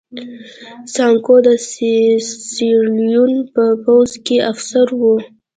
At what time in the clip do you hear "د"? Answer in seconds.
1.45-1.47